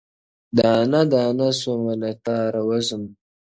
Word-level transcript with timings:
دانه 0.57 1.01
دانه 1.11 1.49
سومه 1.61 1.93
له 2.01 2.11
تاره 2.25 2.61
وځم. 2.69 3.03